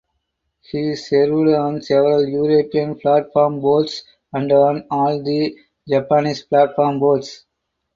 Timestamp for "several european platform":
1.83-3.59